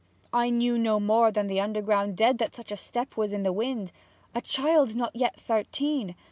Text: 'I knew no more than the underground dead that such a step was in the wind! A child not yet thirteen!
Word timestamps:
'I 0.33 0.49
knew 0.49 0.79
no 0.79 0.99
more 0.99 1.31
than 1.31 1.45
the 1.45 1.59
underground 1.59 2.17
dead 2.17 2.39
that 2.39 2.55
such 2.55 2.71
a 2.71 2.75
step 2.75 3.15
was 3.15 3.31
in 3.31 3.43
the 3.43 3.53
wind! 3.53 3.91
A 4.33 4.41
child 4.41 4.95
not 4.95 5.15
yet 5.15 5.39
thirteen! 5.39 6.15